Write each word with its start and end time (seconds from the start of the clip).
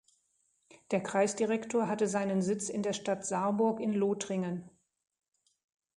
Der 0.89 1.03
Kreisdirektor 1.03 1.87
hatte 1.87 2.07
seinen 2.07 2.41
Sitz 2.41 2.69
in 2.69 2.81
der 2.81 2.93
Stadt 2.93 3.23
Saarburg 3.23 3.79
in 3.79 3.93
Lothringen. 3.93 4.67